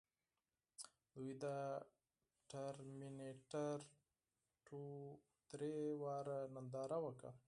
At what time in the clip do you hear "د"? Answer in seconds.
1.43-1.45